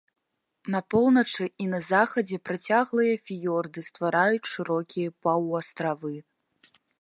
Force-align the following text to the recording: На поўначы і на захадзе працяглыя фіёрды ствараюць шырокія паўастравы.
На 0.75 0.79
поўначы 0.93 1.43
і 1.65 1.67
на 1.73 1.81
захадзе 1.89 2.37
працяглыя 2.51 3.13
фіёрды 3.27 3.79
ствараюць 3.89 4.49
шырокія 4.55 5.09
паўастравы. 5.29 6.13